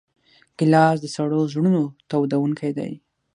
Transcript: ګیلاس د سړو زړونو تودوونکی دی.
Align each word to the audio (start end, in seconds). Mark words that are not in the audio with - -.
ګیلاس 0.57 0.97
د 1.01 1.05
سړو 1.15 1.41
زړونو 1.53 1.81
تودوونکی 2.09 2.71
دی. 2.77 2.91